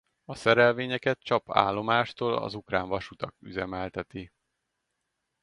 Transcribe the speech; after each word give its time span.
A 0.25 0.35
szerelvényeket 0.35 1.19
Csap 1.19 1.45
állomástól 1.51 2.33
az 2.37 2.53
Ukrán 2.53 2.87
Vasutak 2.87 3.35
üzemelteti. 3.39 4.31